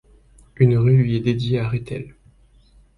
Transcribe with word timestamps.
Une 0.55 0.77
rue 0.79 0.97
lui 1.03 1.15
est 1.15 1.19
dédiée 1.19 1.59
à 1.59 1.69
Rethel. 1.69 2.15